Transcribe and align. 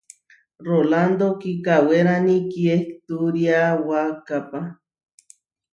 Rolándo 0.69 1.25
kikawérani 1.41 2.35
kiehturiawakápa. 2.51 4.59